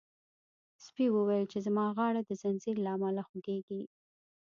[0.85, 3.81] سپي وویل چې زما غاړه د زنځیر له امله خوږیږي.